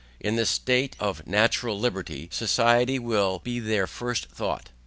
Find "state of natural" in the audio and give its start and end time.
0.49-1.79